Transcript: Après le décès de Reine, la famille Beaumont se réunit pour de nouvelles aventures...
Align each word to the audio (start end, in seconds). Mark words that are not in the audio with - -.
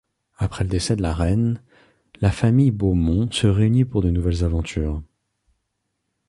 Après 0.39 0.63
le 0.63 0.69
décès 0.71 0.95
de 0.95 1.05
Reine, 1.05 1.61
la 2.21 2.31
famille 2.31 2.71
Beaumont 2.71 3.29
se 3.31 3.45
réunit 3.45 3.85
pour 3.85 4.01
de 4.01 4.09
nouvelles 4.09 4.43
aventures... 4.43 4.99